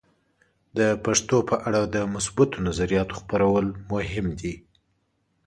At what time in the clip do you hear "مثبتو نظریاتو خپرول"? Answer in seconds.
2.13-3.65